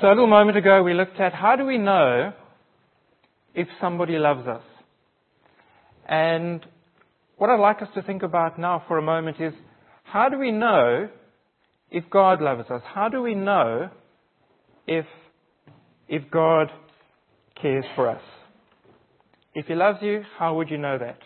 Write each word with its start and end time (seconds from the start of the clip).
So 0.00 0.06
a 0.06 0.08
little 0.08 0.28
moment 0.28 0.56
ago 0.56 0.82
we 0.82 0.94
looked 0.94 1.20
at 1.20 1.34
how 1.34 1.56
do 1.56 1.66
we 1.66 1.76
know 1.76 2.32
if 3.54 3.68
somebody 3.82 4.16
loves 4.16 4.48
us? 4.48 4.62
And 6.08 6.64
what 7.36 7.50
I'd 7.50 7.60
like 7.60 7.82
us 7.82 7.88
to 7.94 8.02
think 8.02 8.22
about 8.22 8.58
now 8.58 8.82
for 8.88 8.96
a 8.96 9.02
moment 9.02 9.36
is 9.40 9.52
how 10.04 10.30
do 10.30 10.38
we 10.38 10.52
know 10.52 11.10
if 11.90 12.04
God 12.08 12.40
loves 12.40 12.70
us? 12.70 12.80
How 12.94 13.10
do 13.10 13.20
we 13.20 13.34
know 13.34 13.90
if, 14.86 15.04
if 16.08 16.30
God 16.30 16.70
cares 17.60 17.84
for 17.94 18.08
us? 18.08 18.22
If 19.54 19.66
He 19.66 19.74
loves 19.74 19.98
you, 20.00 20.22
how 20.38 20.56
would 20.56 20.70
you 20.70 20.78
know 20.78 20.96
that? 20.96 21.18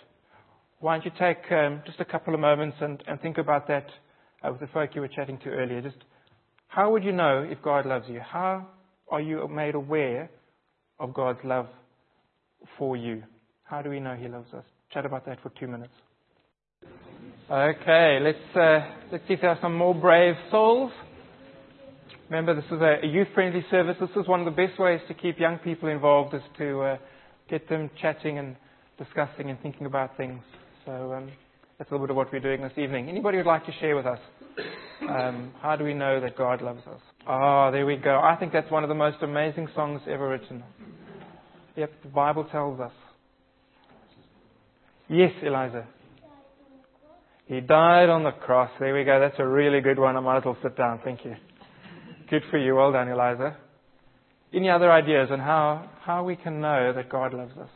Why 0.81 0.97
don't 0.97 1.05
you 1.05 1.13
take 1.17 1.51
um, 1.53 1.81
just 1.87 2.01
a 2.01 2.05
couple 2.05 2.35
of 2.35 2.41
moments 2.41 2.79
and, 2.81 3.01
and 3.07 3.21
think 3.21 3.39
about 3.39 3.69
that 3.69 3.87
uh, 4.43 4.51
with 4.51 4.61
the 4.61 4.67
folk 4.67 4.97
you 4.97 5.01
were 5.01 5.07
chatting 5.07 5.39
to 5.45 5.51
earlier? 5.51 5.81
Just 5.81 5.99
how 6.75 6.91
would 6.91 7.05
you 7.05 7.13
know 7.13 7.47
if 7.49 7.63
God 7.63 7.87
loves 7.87 8.07
you? 8.09 8.19
How 8.19 8.67
are 9.09 9.21
you 9.21 9.47
made 9.47 9.77
aware 9.77 10.29
of 10.99 11.15
God's 11.15 11.39
love 11.45 11.69
for 12.79 12.97
you? 12.97 13.23
How 13.63 13.81
do 13.81 13.91
we 13.91 14.01
know 14.01 14.17
He 14.17 14.27
loves 14.27 14.53
us? 14.53 14.65
Chat 14.93 15.07
about 15.07 15.25
that 15.27 15.41
for 15.41 15.51
two 15.51 15.69
minutes. 15.69 15.93
Okay, 17.49 18.19
let's 18.21 18.57
uh, 18.57 18.81
let's 19.13 19.23
see 19.29 19.35
if 19.35 19.41
there 19.41 19.51
are 19.51 19.59
some 19.63 19.77
more 19.77 19.95
brave 19.95 20.35
souls. 20.51 20.91
Remember, 22.29 22.57
this 22.57 22.65
is 22.65 22.81
a, 22.81 23.07
youth-friendly 23.07 23.65
service. 23.71 23.97
This 24.01 24.11
is 24.17 24.27
one 24.27 24.41
of 24.41 24.47
the 24.47 24.67
best 24.67 24.81
ways 24.81 25.01
to 25.07 25.15
keep 25.15 25.39
young 25.39 25.59
people 25.59 25.89
involved, 25.89 26.35
is 26.35 26.43
to 26.59 26.81
uh, 26.81 26.97
get 27.49 27.69
them 27.69 27.89
chatting 28.01 28.39
and 28.39 28.57
discussing 28.99 29.51
and 29.51 29.61
thinking 29.61 29.87
about 29.87 30.17
things. 30.17 30.43
So 30.87 31.13
um, 31.13 31.31
that's 31.79 31.89
a 31.91 31.95
little 31.95 32.07
bit 32.07 32.11
of 32.11 32.17
what 32.17 32.33
we're 32.33 32.41
doing 32.41 32.63
this 32.63 32.73
evening. 32.77 33.09
Anybody 33.09 33.37
would 33.37 33.47
like 33.47 33.65
to 33.67 33.73
share 33.79 33.95
with 33.95 34.07
us? 34.07 34.19
Um, 35.09 35.53
how 35.61 35.77
do 35.77 35.85
we 35.85 35.95
know 35.95 36.21
that 36.21 36.37
God 36.37 36.63
loves 36.63 36.81
us? 36.87 37.01
Ah, 37.27 37.69
oh, 37.69 37.73
there 37.73 37.87
we 37.87 37.97
go. 37.97 38.21
I 38.21 38.37
think 38.37 38.53
that's 38.53 38.71
one 38.71 38.85
of 38.85 38.89
the 38.89 38.95
most 38.95 39.19
amazing 39.23 39.69
songs 39.75 40.01
ever 40.09 40.29
written. 40.29 40.63
Yep, 41.77 41.91
the 42.03 42.09
Bible 42.09 42.45
tells 42.45 42.81
us. 42.81 42.93
Yes, 45.09 45.33
Eliza. 45.43 45.87
He 47.47 47.61
died 47.61 48.09
on 48.09 48.23
the 48.23 48.31
cross. 48.31 48.71
There 48.81 48.95
we 48.95 49.05
go. 49.05 49.21
That's 49.21 49.39
a 49.39 49.47
really 49.47 49.81
good 49.81 49.99
one. 49.99 50.17
I 50.17 50.21
might 50.21 50.39
as 50.39 50.45
well 50.45 50.57
sit 50.63 50.77
down. 50.77 51.01
Thank 51.05 51.25
you. 51.25 51.35
Good 52.31 52.43
for 52.51 52.57
you. 52.57 52.77
Well 52.77 52.93
done, 52.93 53.09
Eliza. 53.09 53.57
Any 54.55 54.71
other 54.71 54.91
ideas 54.91 55.29
on 55.31 55.41
how, 55.41 55.91
how 56.03 56.25
we 56.25 56.37
can 56.37 56.61
know 56.61 56.93
that 56.95 57.11
God 57.11 57.35
loves 57.35 57.53
us? 57.59 57.69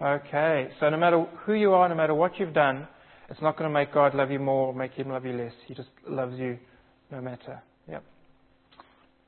Okay, 0.00 0.68
so 0.78 0.88
no 0.90 0.96
matter 0.96 1.26
who 1.44 1.54
you 1.54 1.72
are, 1.72 1.88
no 1.88 1.96
matter 1.96 2.14
what 2.14 2.38
you've 2.38 2.54
done, 2.54 2.86
it's 3.28 3.42
not 3.42 3.58
going 3.58 3.68
to 3.68 3.74
make 3.74 3.92
God 3.92 4.14
love 4.14 4.30
you 4.30 4.38
more 4.38 4.68
or 4.68 4.74
make 4.74 4.92
Him 4.92 5.10
love 5.10 5.26
you 5.26 5.32
less. 5.32 5.52
He 5.66 5.74
just 5.74 5.88
loves 6.08 6.38
you 6.38 6.58
no 7.10 7.20
matter. 7.20 7.62
Yep. 7.88 8.02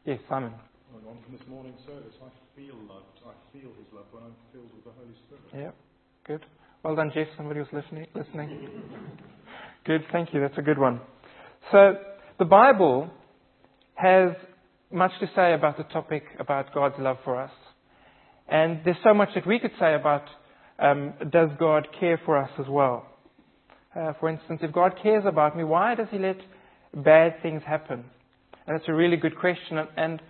Yes, 0.04 0.18
Simon. 0.28 0.52
On 0.94 1.16
from 1.24 1.32
this 1.32 1.46
morning 1.48 1.74
service, 1.86 2.14
I 2.22 2.28
feel 2.56 2.74
loved. 2.88 3.04
I 3.26 3.32
feel 3.52 3.70
His 3.78 3.86
love 3.92 4.06
when 4.10 4.24
I'm 4.24 4.34
filled 4.52 4.70
with 4.74 4.84
the 4.84 4.90
Holy 4.92 5.14
Spirit. 5.26 5.64
Yep. 5.64 5.74
Good. 6.26 6.46
Well 6.82 6.96
done, 6.96 7.10
Jeff. 7.14 7.26
Somebody 7.36 7.60
was 7.60 7.68
listening. 7.72 8.06
Listening. 8.14 8.82
good. 9.84 10.02
Thank 10.12 10.32
you. 10.32 10.40
That's 10.40 10.58
a 10.58 10.62
good 10.62 10.78
one. 10.78 11.00
So 11.70 11.94
the 12.38 12.44
Bible 12.44 13.10
has 13.94 14.30
much 14.90 15.12
to 15.20 15.26
say 15.36 15.52
about 15.52 15.76
the 15.76 15.84
topic 15.84 16.24
about 16.38 16.74
God's 16.74 16.96
love 16.98 17.18
for 17.24 17.40
us, 17.40 17.52
and 18.48 18.80
there's 18.84 18.96
so 19.04 19.14
much 19.14 19.28
that 19.34 19.46
we 19.46 19.58
could 19.58 19.72
say 19.78 19.94
about 19.94 20.24
um, 20.78 21.12
does 21.30 21.50
God 21.58 21.86
care 21.98 22.20
for 22.24 22.38
us 22.38 22.50
as 22.58 22.66
well. 22.68 23.06
Uh, 23.94 24.12
for 24.20 24.28
instance, 24.28 24.60
if 24.62 24.72
God 24.72 24.94
cares 25.02 25.24
about 25.27 25.56
me, 25.56 25.64
why 25.64 25.94
does 25.94 26.06
He 26.10 26.19
let 26.19 26.38
bad 26.94 27.42
things 27.42 27.62
happen? 27.66 28.05
And 28.66 28.78
that's 28.78 28.88
a 28.88 28.94
really 28.94 29.16
good 29.16 29.38
question. 29.38 29.78
And, 29.78 29.88
and 29.96 30.22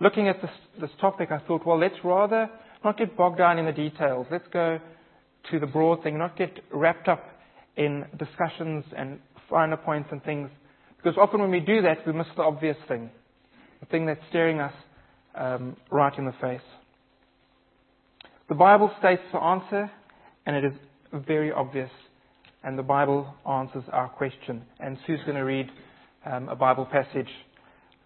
looking 0.00 0.28
at 0.28 0.40
this, 0.40 0.50
this 0.80 0.90
topic, 1.00 1.30
I 1.32 1.38
thought, 1.38 1.66
well, 1.66 1.78
let's 1.78 1.96
rather 2.04 2.48
not 2.84 2.96
get 2.96 3.16
bogged 3.16 3.38
down 3.38 3.58
in 3.58 3.66
the 3.66 3.72
details. 3.72 4.26
Let's 4.30 4.46
go 4.52 4.78
to 5.50 5.58
the 5.58 5.66
broad 5.66 6.02
thing, 6.02 6.18
not 6.18 6.36
get 6.36 6.60
wrapped 6.72 7.08
up 7.08 7.24
in 7.76 8.04
discussions 8.16 8.84
and 8.96 9.18
finer 9.50 9.76
points 9.76 10.08
and 10.12 10.22
things. 10.22 10.50
Because 10.96 11.16
often 11.18 11.40
when 11.40 11.50
we 11.50 11.60
do 11.60 11.82
that, 11.82 12.06
we 12.06 12.12
miss 12.12 12.26
the 12.36 12.42
obvious 12.42 12.76
thing, 12.86 13.10
the 13.80 13.86
thing 13.86 14.06
that's 14.06 14.20
staring 14.28 14.60
us 14.60 14.72
um, 15.34 15.76
right 15.90 16.16
in 16.18 16.24
the 16.24 16.34
face. 16.40 16.60
The 18.48 18.54
Bible 18.54 18.90
states 18.98 19.22
the 19.32 19.38
answer, 19.38 19.90
and 20.46 20.56
it 20.56 20.64
is 20.64 20.72
very 21.12 21.52
obvious. 21.52 21.90
And 22.64 22.78
the 22.78 22.82
Bible 22.82 23.34
answers 23.48 23.84
our 23.92 24.08
question. 24.08 24.62
And 24.80 24.98
Sue's 25.06 25.20
going 25.24 25.36
to 25.36 25.44
read 25.44 25.70
um, 26.26 26.48
a 26.48 26.56
Bible 26.56 26.86
passage 26.86 27.28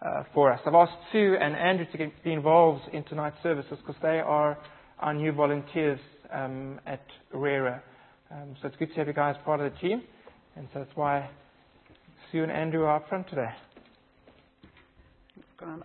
uh, 0.03 0.25
for 0.35 0.53
us. 0.53 0.61
I've 0.67 0.75
asked 0.75 0.93
Sue 1.13 1.37
and 1.41 1.57
Andrew 1.57 1.87
to 1.91 1.99
get, 1.99 2.25
be 2.25 2.33
involved 2.33 2.83
in 2.93 3.05
tonight's 3.05 3.37
services 3.43 3.79
because 3.79 4.01
they 4.03 4.21
are 4.21 4.59
our 4.99 5.15
new 5.15 5.33
volunteers 5.33 5.99
um, 6.33 6.81
at 6.87 7.03
RERA. 7.33 7.83
Um, 8.31 8.57
so 8.61 8.69
it's 8.69 8.77
good 8.77 8.89
to 8.91 8.95
have 8.97 9.07
you 9.07 9.13
guys 9.13 9.37
part 9.45 9.61
of 9.61 9.73
the 9.73 9.79
team, 9.79 10.03
and 10.57 10.69
so 10.73 10.81
that's 10.81 10.97
why 10.97 11.29
Sue 12.31 12.43
and 12.43 12.53
Andrew 12.53 12.83
are 12.85 12.97
up 12.97 13.09
front 13.09 13.29
today. 13.29 13.51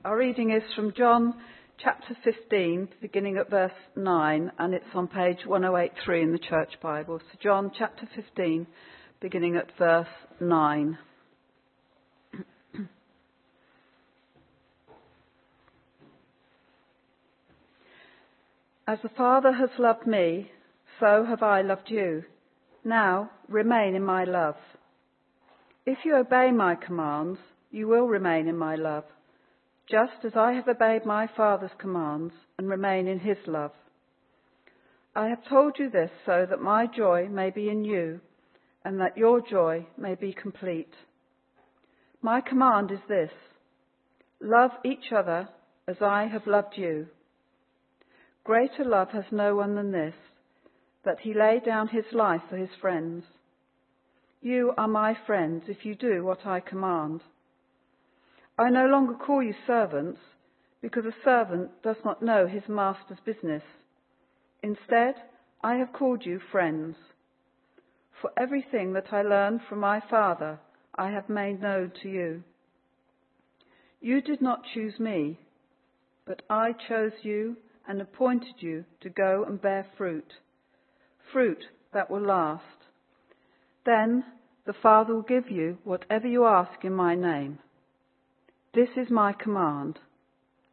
Our 0.04 0.18
reading 0.18 0.52
is 0.52 0.64
from 0.76 0.94
John 0.98 1.36
chapter 1.84 2.18
15, 2.24 2.90
beginning 3.02 3.38
at 3.38 3.50
verse 3.50 3.72
9, 3.96 4.52
and 4.58 4.74
it's 4.74 4.86
on 4.96 5.08
page 5.08 5.46
1083 5.46 6.24
in 6.24 6.32
the 6.32 6.40
Church 6.40 6.74
Bible. 6.82 7.20
So, 7.20 7.38
John 7.42 7.72
chapter 7.78 8.10
15, 8.16 8.66
beginning 9.22 9.56
at 9.58 9.70
verse 9.78 10.08
9. 10.40 10.98
As 18.88 19.00
the 19.04 19.10
Father 19.10 19.52
has 19.52 19.70
loved 19.78 20.08
me, 20.08 20.50
so 21.00 21.26
have 21.26 21.44
I 21.44 21.62
loved 21.62 21.90
you. 21.90 22.24
Now 22.86 23.30
remain 23.50 23.96
in 23.96 24.04
my 24.04 24.24
love. 24.24 24.56
If 25.86 26.00
you 26.06 26.16
obey 26.16 26.52
my 26.52 26.76
commands, 26.76 27.40
you 27.70 27.88
will 27.88 28.08
remain 28.08 28.48
in 28.48 28.58
my 28.58 28.76
love, 28.76 29.04
just 29.90 30.26
as 30.26 30.34
I 30.36 30.54
have 30.54 30.68
obeyed 30.68 31.06
my 31.06 31.28
Father's 31.36 31.72
commands 31.80 32.34
and 32.58 32.70
remain 32.70 33.08
in 33.08 33.20
his 33.20 33.38
love. 33.48 33.72
I 35.16 35.30
have 35.30 35.48
told 35.48 35.78
you 35.80 35.90
this 35.90 36.12
so 36.26 36.46
that 36.50 36.62
my 36.62 36.86
joy 36.86 37.28
may 37.30 37.50
be 37.50 37.70
in 37.70 37.86
you 37.86 38.20
and 38.84 39.00
that 39.00 39.18
your 39.18 39.42
joy 39.42 39.86
may 39.98 40.16
be 40.16 40.34
complete. 40.34 40.94
My 42.22 42.42
command 42.42 42.92
is 42.92 43.00
this 43.08 43.32
love 44.42 44.72
each 44.86 45.12
other 45.16 45.50
as 45.88 45.98
I 46.02 46.28
have 46.32 46.46
loved 46.46 46.76
you. 46.76 47.08
Greater 48.44 48.86
love 48.86 49.10
has 49.10 49.26
no 49.32 49.56
one 49.56 49.76
than 49.76 49.92
this, 49.92 50.14
that 51.04 51.20
he 51.22 51.34
lay 51.34 51.60
down 51.66 51.88
his 51.88 52.06
life 52.14 52.42
for 52.50 52.58
his 52.58 52.70
friends. 52.80 53.24
You 54.42 54.74
are 54.78 54.88
my 54.88 55.18
friends 55.26 55.64
if 55.68 55.86
you 55.86 55.96
do 55.96 56.24
what 56.24 56.46
I 56.46 56.60
command. 56.60 57.22
I 58.58 58.70
no 58.70 58.88
longer 58.88 59.14
call 59.14 59.44
you 59.44 59.54
servants, 59.68 60.20
because 60.82 61.06
a 61.06 61.24
servant 61.24 61.70
does 61.84 61.98
not 62.04 62.24
know 62.24 62.48
his 62.48 62.64
master's 62.68 63.20
business. 63.26 63.64
Instead, 64.64 65.16
I 65.64 65.76
have 65.76 65.94
called 65.94 66.26
you 66.26 66.40
friends. 66.52 66.96
For 68.22 68.32
everything 68.36 68.94
that 68.94 69.14
I 69.14 69.22
learned 69.22 69.62
from 69.70 69.80
my 69.80 70.02
Father, 70.10 70.60
I 70.96 71.12
have 71.12 71.30
made 71.30 71.62
known 71.62 71.92
to 72.02 72.10
you. 72.10 72.44
You 74.02 74.22
did 74.22 74.42
not 74.42 74.64
choose 74.74 75.00
me, 75.00 75.40
but 76.26 76.42
I 76.50 76.74
chose 76.88 77.14
you 77.22 77.58
and 77.88 78.02
appointed 78.02 78.56
you 78.60 78.86
to 79.02 79.10
go 79.10 79.46
and 79.48 79.62
bear 79.62 79.86
fruit, 79.98 80.34
fruit 81.32 81.64
that 81.94 82.10
will 82.10 82.26
last. 82.26 82.64
Then 83.86 84.24
the 84.66 84.74
Father 84.74 85.14
will 85.14 85.22
give 85.22 85.50
you 85.50 85.78
whatever 85.84 86.28
you 86.28 86.46
ask 86.46 86.84
in 86.84 86.94
my 86.94 87.16
name. 87.16 87.60
This 88.78 88.90
is 88.96 89.10
my 89.10 89.34
command 89.34 89.98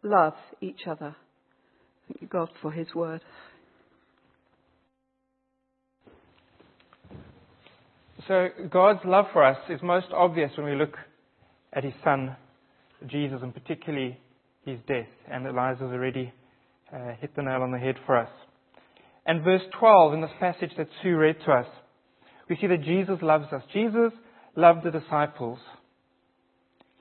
love 0.03 0.35
each 0.61 0.81
other. 0.87 1.17
Thank 2.07 2.21
you, 2.21 2.29
God, 2.29 2.51
for 2.61 2.71
his 2.71 2.87
word. 2.95 3.23
So, 8.29 8.49
God's 8.71 9.01
love 9.07 9.25
for 9.33 9.43
us 9.43 9.57
is 9.71 9.81
most 9.83 10.09
obvious 10.13 10.51
when 10.59 10.67
we 10.67 10.77
look 10.77 10.99
at 11.73 11.83
his 11.83 11.95
son, 12.05 12.37
Jesus, 13.07 13.39
and 13.43 13.55
particularly 13.55 14.19
his 14.67 14.79
death. 14.87 15.09
And 15.31 15.47
Eliza's 15.47 15.85
already 15.85 16.31
uh, 16.95 17.15
hit 17.23 17.35
the 17.35 17.43
nail 17.43 17.63
on 17.63 17.73
the 17.73 17.79
head 17.79 17.97
for 18.05 18.19
us. 18.19 18.31
And 19.25 19.43
verse 19.43 19.63
12 19.81 20.13
in 20.13 20.21
this 20.21 20.31
passage 20.39 20.73
that 20.77 20.89
Sue 21.03 21.17
read 21.17 21.37
to 21.47 21.53
us, 21.53 21.67
we 22.51 22.59
see 22.61 22.67
that 22.67 22.85
Jesus 22.85 23.17
loves 23.23 23.51
us. 23.51 23.63
Jesus 23.73 24.13
loved 24.57 24.85
the 24.85 24.91
disciples. 24.91 25.59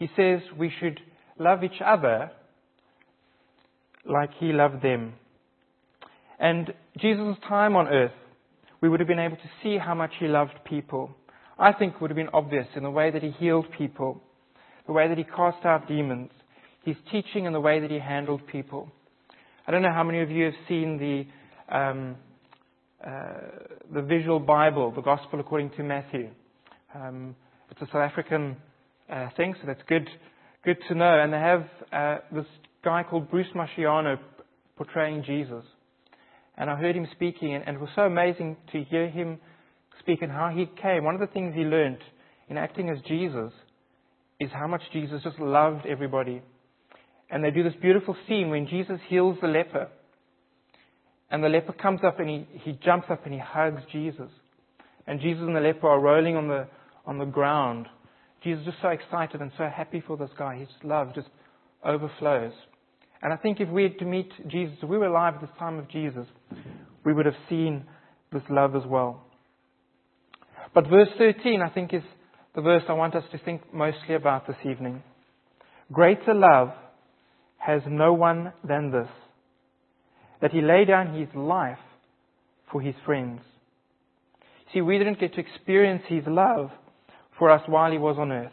He 0.03 0.09
says 0.17 0.41
we 0.59 0.69
should 0.81 0.99
love 1.39 1.63
each 1.63 1.79
other 1.79 2.29
like 4.03 4.31
he 4.37 4.51
loved 4.51 4.81
them. 4.83 5.13
And 6.37 6.73
Jesus' 6.97 7.37
time 7.47 7.77
on 7.77 7.87
earth, 7.87 8.11
we 8.81 8.89
would 8.89 8.99
have 8.99 9.07
been 9.07 9.17
able 9.17 9.37
to 9.37 9.49
see 9.63 9.77
how 9.77 9.95
much 9.95 10.11
he 10.19 10.27
loved 10.27 10.59
people. 10.65 11.15
I 11.57 11.71
think 11.71 12.01
would 12.01 12.09
have 12.09 12.17
been 12.17 12.27
obvious 12.33 12.67
in 12.75 12.83
the 12.83 12.91
way 12.91 13.11
that 13.11 13.23
he 13.23 13.31
healed 13.31 13.67
people, 13.77 14.21
the 14.87 14.91
way 14.91 15.07
that 15.07 15.17
he 15.17 15.23
cast 15.23 15.65
out 15.65 15.87
demons, 15.87 16.31
his 16.83 16.97
teaching, 17.09 17.45
and 17.45 17.55
the 17.55 17.61
way 17.61 17.79
that 17.79 17.89
he 17.89 17.99
handled 17.99 18.45
people. 18.47 18.91
I 19.65 19.71
don't 19.71 19.83
know 19.83 19.93
how 19.93 20.03
many 20.03 20.19
of 20.19 20.29
you 20.29 20.43
have 20.43 20.53
seen 20.67 20.97
the, 20.97 21.73
um, 21.73 22.17
uh, 23.01 23.35
the 23.93 24.01
visual 24.01 24.41
Bible, 24.41 24.91
the 24.91 25.01
Gospel 25.01 25.39
according 25.39 25.69
to 25.77 25.83
Matthew. 25.83 26.29
Um, 26.93 27.37
it's 27.71 27.81
a 27.81 27.85
South 27.85 28.11
African 28.11 28.57
uh, 29.11 29.29
thing, 29.35 29.55
so 29.59 29.67
that's 29.67 29.81
good, 29.87 30.09
good 30.63 30.77
to 30.87 30.95
know. 30.95 31.19
And 31.19 31.33
they 31.33 31.37
have 31.37 31.65
uh, 31.91 32.17
this 32.31 32.45
guy 32.83 33.03
called 33.03 33.29
Bruce 33.29 33.47
Marchiano 33.55 34.17
portraying 34.75 35.23
Jesus. 35.23 35.63
And 36.57 36.69
I 36.69 36.75
heard 36.75 36.95
him 36.95 37.07
speaking, 37.11 37.53
and, 37.55 37.63
and 37.67 37.77
it 37.77 37.79
was 37.79 37.89
so 37.95 38.03
amazing 38.03 38.57
to 38.71 38.83
hear 38.83 39.09
him 39.09 39.39
speak 39.99 40.21
and 40.21 40.31
how 40.31 40.49
he 40.49 40.65
came. 40.81 41.03
One 41.03 41.15
of 41.15 41.21
the 41.21 41.27
things 41.27 41.53
he 41.55 41.61
learned 41.61 41.99
in 42.49 42.57
acting 42.57 42.89
as 42.89 42.97
Jesus 43.07 43.51
is 44.39 44.49
how 44.51 44.67
much 44.67 44.81
Jesus 44.91 45.21
just 45.23 45.39
loved 45.39 45.85
everybody. 45.85 46.41
And 47.29 47.43
they 47.43 47.51
do 47.51 47.63
this 47.63 47.73
beautiful 47.81 48.15
scene 48.27 48.49
when 48.49 48.67
Jesus 48.67 48.99
heals 49.07 49.37
the 49.41 49.47
leper. 49.47 49.87
And 51.31 51.43
the 51.43 51.49
leper 51.49 51.73
comes 51.73 52.01
up 52.05 52.19
and 52.19 52.29
he, 52.29 52.47
he 52.59 52.73
jumps 52.83 53.07
up 53.09 53.25
and 53.25 53.33
he 53.33 53.39
hugs 53.39 53.81
Jesus. 53.91 54.29
And 55.07 55.19
Jesus 55.19 55.41
and 55.41 55.55
the 55.55 55.61
leper 55.61 55.87
are 55.87 55.99
rolling 55.99 56.35
on 56.35 56.47
the, 56.47 56.67
on 57.05 57.17
the 57.17 57.25
ground. 57.25 57.87
Jesus 58.43 58.61
is 58.61 58.65
just 58.65 58.81
so 58.81 58.89
excited 58.89 59.41
and 59.41 59.51
so 59.57 59.69
happy 59.73 60.03
for 60.05 60.17
this 60.17 60.29
guy. 60.37 60.57
His 60.57 60.67
love 60.83 61.15
just 61.15 61.27
overflows. 61.83 62.53
And 63.21 63.31
I 63.31 63.37
think 63.37 63.61
if 63.61 63.69
we 63.69 63.83
had 63.83 63.97
to 63.99 64.05
meet 64.05 64.29
Jesus, 64.49 64.75
if 64.81 64.89
we 64.89 64.97
were 64.97 65.07
alive 65.07 65.35
at 65.35 65.41
this 65.41 65.49
time 65.57 65.79
of 65.79 65.89
Jesus, 65.89 66.25
we 67.05 67.13
would 67.13 67.25
have 67.25 67.35
seen 67.49 67.85
this 68.33 68.43
love 68.49 68.75
as 68.75 68.83
well. 68.85 69.23
But 70.73 70.89
verse 70.89 71.09
13, 71.17 71.61
I 71.61 71.69
think, 71.69 71.93
is 71.93 72.03
the 72.55 72.61
verse 72.61 72.83
I 72.89 72.93
want 72.93 73.15
us 73.15 73.23
to 73.31 73.37
think 73.37 73.73
mostly 73.73 74.15
about 74.15 74.45
this 74.47 74.57
evening. 74.69 75.03
Greater 75.91 76.33
love 76.33 76.71
has 77.57 77.81
no 77.87 78.13
one 78.13 78.51
than 78.67 78.91
this, 78.91 79.07
that 80.41 80.51
he 80.51 80.61
lay 80.61 80.83
down 80.83 81.17
his 81.17 81.29
life 81.33 81.77
for 82.71 82.81
his 82.81 82.95
friends. 83.05 83.41
See, 84.73 84.81
we 84.81 84.97
didn't 84.97 85.19
get 85.19 85.33
to 85.35 85.39
experience 85.39 86.03
his 86.07 86.23
love 86.27 86.71
for 87.37 87.49
us 87.49 87.61
while 87.67 87.91
he 87.91 87.97
was 87.97 88.17
on 88.19 88.31
earth, 88.31 88.51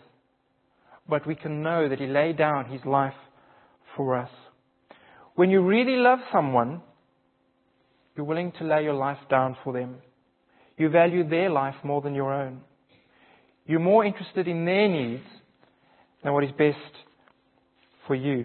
but 1.09 1.27
we 1.27 1.35
can 1.35 1.63
know 1.63 1.89
that 1.89 2.01
he 2.01 2.07
laid 2.07 2.39
down 2.39 2.71
his 2.71 2.85
life 2.85 3.15
for 3.97 4.17
us. 4.17 4.31
When 5.35 5.51
you 5.51 5.63
really 5.63 5.97
love 5.97 6.19
someone, 6.33 6.83
you're 8.17 8.27
willing 8.27 8.53
to 8.59 8.65
lay 8.65 8.83
your 8.83 8.95
life 8.95 9.19
down 9.29 9.57
for 9.65 9.73
them. 9.73 9.97
You 10.77 10.89
value 10.89 11.29
their 11.29 11.51
life 11.51 11.75
more 11.83 12.01
than 12.01 12.15
your 12.15 12.33
own. 12.33 12.61
You're 13.67 13.81
more 13.81 14.05
interested 14.05 14.49
in 14.49 14.65
their 14.65 14.89
needs 14.89 15.25
than 16.23 16.33
what 16.33 16.45
is 16.45 16.51
best 16.53 16.77
for 18.07 18.15
you. 18.15 18.45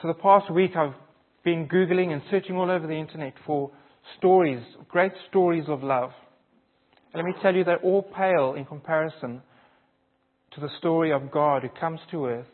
So 0.00 0.08
the 0.08 0.14
past 0.14 0.50
week 0.50 0.72
I've 0.76 0.94
been 1.44 1.68
Googling 1.68 2.12
and 2.12 2.22
searching 2.30 2.56
all 2.56 2.70
over 2.70 2.86
the 2.86 2.94
internet 2.94 3.34
for 3.46 3.70
stories, 4.18 4.62
great 4.88 5.12
stories 5.28 5.64
of 5.68 5.82
love. 5.82 6.10
Let 7.14 7.24
me 7.24 7.34
tell 7.42 7.54
you, 7.54 7.64
they're 7.64 7.78
all 7.78 8.02
pale 8.02 8.54
in 8.56 8.64
comparison 8.64 9.42
to 10.54 10.60
the 10.60 10.68
story 10.78 11.12
of 11.12 11.30
God 11.30 11.62
who 11.62 11.68
comes 11.68 12.00
to 12.10 12.26
earth 12.26 12.46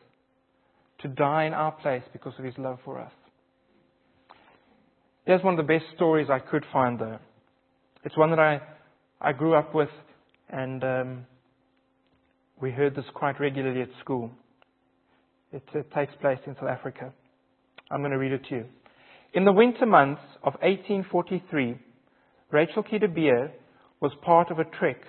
to 1.01 1.09
die 1.09 1.45
in 1.45 1.55
our 1.55 1.73
place 1.73 2.03
because 2.13 2.33
of 2.39 2.45
his 2.45 2.55
love 2.59 2.79
for 2.85 2.99
us. 2.99 3.13
Here's 5.25 5.43
one 5.45 5.59
of 5.59 5.67
the 5.67 5.73
best 5.73 5.85
stories 5.95 6.29
I 6.31 6.39
could 6.39 6.65
find, 6.73 6.99
though. 6.99 7.19
It's 8.05 8.17
one 8.17 8.31
that 8.31 8.39
I, 8.39 8.61
I 9.21 9.33
grew 9.33 9.55
up 9.55 9.75
with, 9.75 9.91
and 10.49 10.83
um, 10.83 11.27
we 12.61 12.71
heard 12.71 12.97
this 12.97 13.05
quite 13.15 13.39
regularly 13.39 13.83
at 13.83 13.89
school. 14.01 14.31
It, 15.53 15.63
it 15.75 15.93
takes 15.95 16.13
place 16.21 16.39
in 16.47 16.55
South 16.55 16.69
Africa. 16.69 17.13
I'm 17.91 18.01
going 18.01 18.13
to 18.13 18.19
read 18.19 18.33
it 18.33 18.45
to 18.49 18.57
you. 18.57 18.65
In 19.35 19.45
the 19.45 19.53
winter 19.53 19.87
months 19.87 20.23
of 20.43 20.55
1843, 20.63 21.79
Rachel 22.51 22.83
Key 22.83 22.99
was 24.01 24.13
part 24.23 24.51
of 24.51 24.59
a 24.59 24.65
trek 24.65 25.01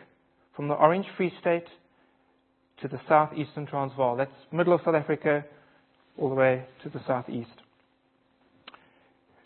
from 0.56 0.68
the 0.68 0.74
Orange 0.74 1.06
Free 1.15 1.31
State 1.39 1.68
to 2.81 2.88
the 2.88 3.00
southeastern 3.07 3.65
Transvaal. 3.65 4.15
That's 4.15 4.31
middle 4.51 4.74
of 4.74 4.81
South 4.83 4.95
Africa, 4.95 5.45
all 6.18 6.30
the 6.30 6.36
way 6.36 6.65
to 6.83 6.89
the 6.89 7.01
southeast. 7.06 7.50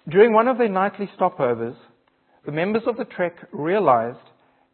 During 0.10 0.34
one 0.34 0.48
of 0.48 0.58
their 0.58 0.70
nightly 0.70 1.10
stopovers, 1.18 1.76
the 2.46 2.52
members 2.52 2.84
of 2.88 2.98
the 2.98 3.06
trek 3.06 3.36
realized 3.52 4.18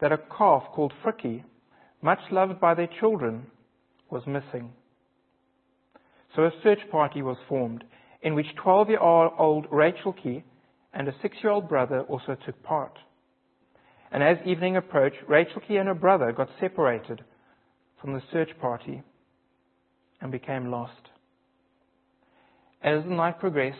that 0.01 0.11
a 0.11 0.17
calf 0.17 0.63
called 0.73 0.93
Frikkie, 1.03 1.43
much 2.01 2.19
loved 2.31 2.59
by 2.59 2.73
their 2.73 2.89
children, 2.99 3.47
was 4.09 4.23
missing. 4.25 4.71
So 6.35 6.43
a 6.43 6.51
search 6.63 6.79
party 6.91 7.21
was 7.21 7.37
formed 7.47 7.83
in 8.21 8.35
which 8.35 8.47
12 8.63 8.89
year 8.89 8.99
old 8.99 9.67
Rachel 9.71 10.13
Key 10.13 10.43
and 10.93 11.07
a 11.07 11.15
six 11.21 11.37
year 11.43 11.51
old 11.51 11.69
brother 11.69 12.01
also 12.01 12.35
took 12.45 12.61
part. 12.63 12.97
And 14.11 14.23
as 14.23 14.37
evening 14.45 14.75
approached, 14.75 15.17
Rachel 15.27 15.61
Key 15.67 15.77
and 15.77 15.87
her 15.87 15.93
brother 15.93 16.31
got 16.31 16.49
separated 16.59 17.23
from 18.01 18.13
the 18.13 18.21
search 18.31 18.49
party 18.59 19.03
and 20.21 20.31
became 20.31 20.71
lost. 20.71 21.09
As 22.81 23.03
the 23.03 23.09
night 23.09 23.39
progressed, 23.39 23.77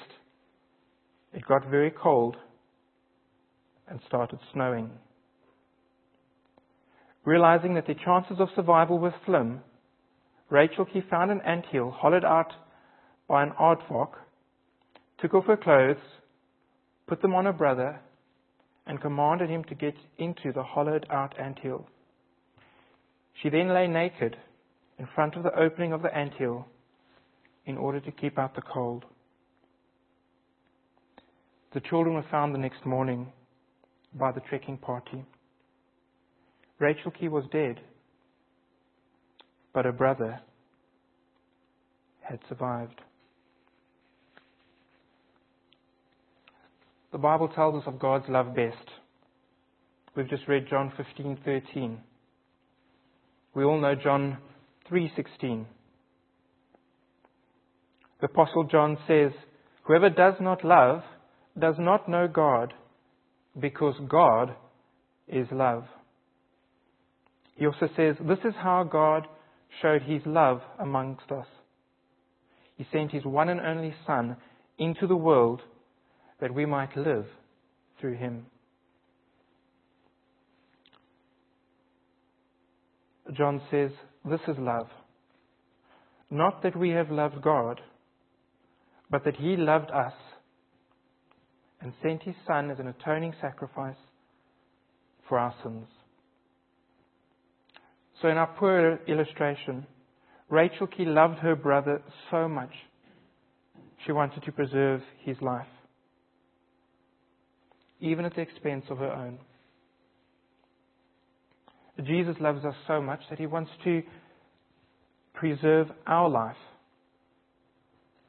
it 1.34 1.46
got 1.48 1.70
very 1.70 1.92
cold 1.92 2.36
and 3.88 4.00
started 4.08 4.40
snowing. 4.54 4.92
Realizing 7.26 7.74
that 7.76 7.88
the 7.88 7.96
chances 7.96 8.38
of 8.40 8.50
survival 8.56 9.00
were 9.00 9.14
slim, 9.26 9.62
Rachel 10.50 10.86
Key 10.86 11.02
found 11.10 11.32
an 11.32 11.42
ant 11.46 11.66
hill 11.72 11.92
hollowed 11.92 12.26
out 12.26 12.54
by 13.28 13.44
an 13.44 13.52
aardvark 13.60 14.12
took 15.22 15.34
off 15.34 15.46
her 15.46 15.58
clothes, 15.58 16.02
put 17.08 17.22
them 17.22 17.36
on 17.36 17.46
her 17.46 17.54
brother, 17.54 18.00
and 18.86 19.02
commanded 19.02 19.50
him 19.50 19.64
to 19.66 19.76
get 19.76 19.96
into 20.18 20.52
the 20.52 20.64
hollowed 20.64 21.06
out 21.10 21.38
ant 21.40 21.60
hill. 21.60 21.88
She 23.42 23.50
then 23.50 23.74
lay 23.74 23.88
naked 23.88 24.36
in 24.98 25.08
front 25.16 25.36
of 25.36 25.44
the 25.44 25.58
opening 25.58 25.94
of 25.94 26.02
the 26.02 26.16
ant 26.16 26.34
hill 26.34 26.66
in 27.66 27.78
order 27.78 28.00
to 28.00 28.12
keep 28.12 28.38
out 28.38 28.56
the 28.56 28.62
cold. 28.62 29.06
The 31.74 31.82
children 31.82 32.16
were 32.16 32.26
found 32.32 32.54
the 32.54 32.60
next 32.60 32.86
morning 32.86 33.32
by 34.14 34.32
the 34.32 34.42
trekking 34.42 34.78
party. 34.78 35.24
Rachel 36.80 37.12
Key 37.12 37.28
was 37.28 37.44
dead, 37.52 37.80
but 39.74 39.86
her 39.86 39.92
brother 39.92 40.40
had 42.22 42.40
survived. 42.48 43.02
The 47.12 47.18
Bible 47.18 47.48
tells 47.48 47.82
us 47.82 47.88
of 47.88 48.00
God's 48.00 48.30
love 48.30 48.56
best. 48.56 48.88
We've 50.16 50.30
just 50.30 50.48
read 50.48 50.68
John 50.70 50.92
15:13. 50.92 51.98
We 53.56 53.64
all 53.64 53.80
know 53.80 53.96
John 53.96 54.38
3:16. 54.86 55.66
The 58.20 58.28
apostle 58.28 58.66
John 58.66 58.98
says, 59.08 59.32
"Whoever 59.84 60.10
does 60.10 60.40
not 60.40 60.64
love 60.64 61.04
does 61.58 61.80
not 61.80 62.08
know 62.08 62.28
God, 62.28 62.74
because 63.60 64.00
God 64.02 64.56
is 65.28 65.52
love." 65.52 65.88
He 67.56 67.66
also 67.66 67.88
says, 67.96 68.18
"This 68.20 68.46
is 68.46 68.56
how 68.56 68.84
God 68.84 69.28
showed 69.82 70.04
his 70.04 70.26
love 70.26 70.64
amongst 70.78 71.32
us. 71.32 71.48
He 72.78 72.84
sent 72.86 73.12
his 73.12 73.26
one 73.26 73.50
and 73.50 73.60
only 73.62 73.94
son 74.06 74.38
into 74.78 75.08
the 75.08 75.18
world 75.18 75.64
that 76.42 76.54
we 76.54 76.66
might 76.66 76.96
live 76.96 77.26
through 78.00 78.16
him. 78.16 78.46
John 83.36 83.62
says, 83.70 83.92
This 84.26 84.40
is 84.48 84.56
love. 84.58 84.88
Not 86.32 86.64
that 86.64 86.76
we 86.76 86.90
have 86.92 87.12
loved 87.12 87.42
God, 87.42 87.82
but 89.10 89.24
that 89.26 89.36
he 89.36 89.56
loved 89.56 89.92
us 89.92 90.14
and 91.82 91.94
sent 92.02 92.24
his 92.24 92.36
Son 92.48 92.70
as 92.72 92.80
an 92.80 92.88
atoning 92.88 93.34
sacrifice 93.42 93.96
for 95.28 95.40
our 95.40 95.54
sins. 95.64 95.88
So, 98.22 98.28
in 98.28 98.38
our 98.38 98.54
poor 98.58 99.00
illustration, 99.08 99.86
Rachel 100.50 100.88
Key 100.88 101.06
loved 101.06 101.40
her 101.40 101.56
brother 101.56 102.02
so 102.32 102.48
much, 102.48 102.74
she 104.06 104.12
wanted 104.12 104.44
to 104.44 104.52
preserve 104.52 105.02
his 105.24 105.38
life 105.42 105.68
even 108.00 108.26
at 108.26 108.36
the 108.36 108.42
expense 108.42 108.86
of 108.90 108.98
her 108.98 109.12
own. 109.12 109.40
Jesus 112.06 112.36
loves 112.40 112.64
us 112.64 112.76
so 112.88 113.02
much 113.02 113.20
that 113.30 113.40
he 113.40 113.46
wants 113.46 113.72
to 113.84 114.02
preserve 115.34 115.88
our 116.08 116.30
life, 116.30 116.56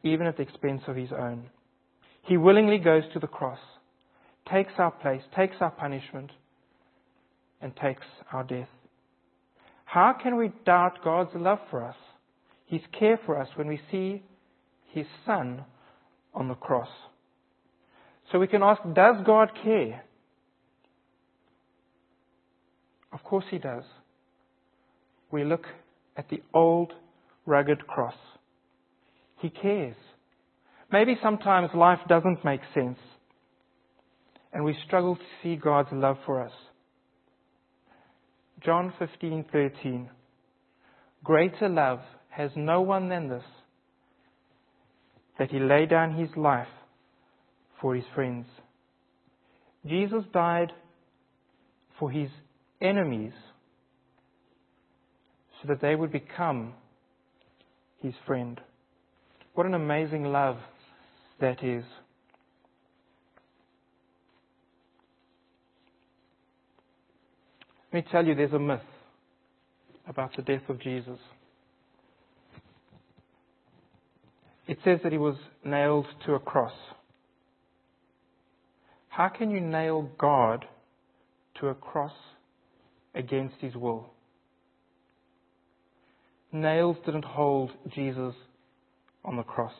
even 0.02 0.26
at 0.26 0.36
the 0.36 0.42
expense 0.42 0.82
of 0.88 0.96
his 0.96 1.10
own. 1.12 1.44
He 2.22 2.36
willingly 2.36 2.78
goes 2.78 3.04
to 3.12 3.18
the 3.18 3.26
cross, 3.26 3.58
takes 4.50 4.72
our 4.78 4.90
place, 4.90 5.22
takes 5.36 5.56
our 5.60 5.70
punishment, 5.70 6.30
and 7.60 7.74
takes 7.76 8.06
our 8.32 8.44
death. 8.44 8.68
How 9.84 10.14
can 10.20 10.36
we 10.36 10.52
doubt 10.64 11.02
God's 11.02 11.30
love 11.34 11.58
for 11.70 11.84
us, 11.84 11.96
His 12.66 12.80
care 12.96 13.18
for 13.26 13.40
us, 13.40 13.48
when 13.56 13.66
we 13.66 13.80
see 13.90 14.22
His 14.92 15.06
Son 15.26 15.64
on 16.32 16.48
the 16.48 16.54
cross? 16.54 16.88
So 18.30 18.38
we 18.38 18.46
can 18.46 18.62
ask, 18.62 18.80
does 18.94 19.16
God 19.24 19.50
care? 19.62 20.04
Of 23.12 23.22
course 23.24 23.44
He 23.50 23.58
does. 23.58 23.84
We 25.30 25.44
look 25.44 25.66
at 26.16 26.28
the 26.28 26.42
old 26.54 26.92
rugged 27.46 27.86
cross. 27.86 28.14
He 29.40 29.50
cares. 29.50 29.96
Maybe 30.92 31.16
sometimes 31.22 31.70
life 31.74 32.00
doesn't 32.08 32.44
make 32.44 32.60
sense 32.74 32.98
and 34.52 34.64
we 34.64 34.76
struggle 34.86 35.16
to 35.16 35.22
see 35.42 35.56
God's 35.56 35.90
love 35.92 36.16
for 36.26 36.42
us. 36.42 36.52
John 38.64 38.92
15:13 38.98 40.08
Greater 41.22 41.68
love 41.68 42.00
has 42.30 42.50
no 42.56 42.80
one 42.80 43.08
than 43.08 43.28
this 43.28 43.44
that 45.38 45.50
he 45.50 45.58
lay 45.58 45.86
down 45.86 46.14
his 46.14 46.36
life 46.36 46.68
for 47.80 47.94
his 47.94 48.04
friends. 48.14 48.46
Jesus 49.86 50.24
died 50.32 50.72
for 51.98 52.10
his 52.10 52.28
enemies 52.80 53.32
so 55.60 55.68
that 55.68 55.80
they 55.80 55.94
would 55.94 56.12
become 56.12 56.72
his 58.02 58.14
friend. 58.26 58.60
What 59.54 59.66
an 59.66 59.74
amazing 59.74 60.24
love 60.24 60.56
that 61.40 61.62
is. 61.62 61.84
Let 67.92 68.04
me 68.04 68.10
tell 68.10 68.24
you, 68.24 68.34
there's 68.34 68.52
a 68.52 68.58
myth 68.58 68.80
about 70.06 70.36
the 70.36 70.42
death 70.42 70.62
of 70.68 70.80
Jesus. 70.80 71.18
It 74.68 74.78
says 74.84 75.00
that 75.02 75.10
he 75.10 75.18
was 75.18 75.34
nailed 75.64 76.06
to 76.26 76.34
a 76.34 76.38
cross. 76.38 76.72
How 79.10 79.28
can 79.28 79.50
you 79.50 79.60
nail 79.60 80.08
God 80.18 80.64
to 81.60 81.66
a 81.66 81.74
cross 81.74 82.14
against 83.12 83.56
his 83.60 83.74
will? 83.74 84.08
Nails 86.52 86.96
didn't 87.04 87.24
hold 87.24 87.72
Jesus 87.92 88.34
on 89.24 89.36
the 89.36 89.42
cross. 89.42 89.74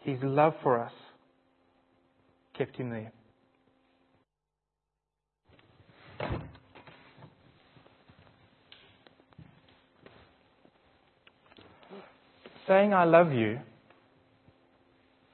His 0.00 0.18
love 0.22 0.54
for 0.62 0.82
us 0.82 0.92
kept 2.56 2.76
him 2.76 2.88
there. 2.90 3.12
Saying 12.66 12.94
I 12.94 13.04
love 13.04 13.32
you 13.32 13.58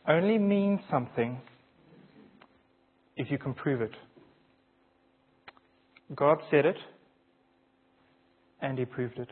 only 0.09 0.39
means 0.39 0.81
something 0.91 1.41
if 3.19 3.31
you 3.31 3.37
can 3.37 3.53
prove 3.53 3.83
it. 3.83 3.91
God 6.15 6.39
said 6.51 6.65
it, 6.65 6.79
and 8.63 8.79
He 8.79 8.85
proved 8.87 9.19
it. 9.19 9.29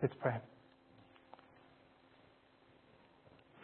Let's 0.00 0.14
pray. 0.20 0.36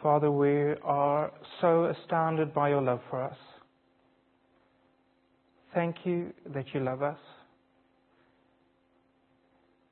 Father, 0.01 0.31
we 0.31 0.73
are 0.83 1.31
so 1.61 1.85
astounded 1.85 2.53
by 2.53 2.69
your 2.69 2.81
love 2.81 3.01
for 3.09 3.23
us. 3.23 3.37
Thank 5.73 5.97
you 6.03 6.33
that 6.53 6.65
you 6.73 6.79
love 6.79 7.03
us, 7.03 7.19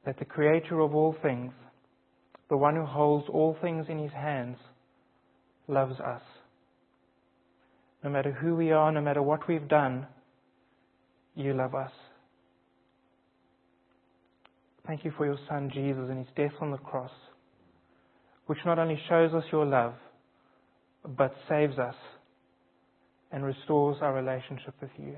that 0.05 0.17
the 0.17 0.25
Creator 0.25 0.79
of 0.79 0.95
all 0.95 1.15
things, 1.21 1.53
the 2.49 2.57
one 2.57 2.75
who 2.75 2.85
holds 2.85 3.27
all 3.29 3.55
things 3.61 3.85
in 3.87 3.99
his 3.99 4.11
hands, 4.11 4.57
loves 5.67 5.99
us. 5.99 6.21
No 8.05 8.11
matter 8.11 8.31
who 8.31 8.55
we 8.55 8.71
are, 8.71 8.91
no 8.91 9.01
matter 9.01 9.23
what 9.23 9.47
we've 9.47 9.67
done, 9.67 10.05
you 11.33 11.55
love 11.55 11.73
us. 11.73 11.91
Thank 14.85 15.03
you 15.03 15.11
for 15.17 15.25
your 15.25 15.39
Son 15.49 15.71
Jesus 15.73 16.03
and 16.07 16.19
his 16.19 16.27
death 16.37 16.53
on 16.61 16.69
the 16.69 16.77
cross, 16.77 17.09
which 18.45 18.59
not 18.63 18.77
only 18.77 19.01
shows 19.09 19.33
us 19.33 19.43
your 19.51 19.65
love, 19.65 19.95
but 21.17 21.33
saves 21.49 21.79
us 21.79 21.95
and 23.31 23.43
restores 23.43 23.97
our 24.01 24.13
relationship 24.13 24.75
with 24.79 24.91
you. 24.99 25.17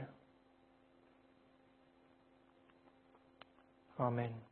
Amen. 3.99 4.46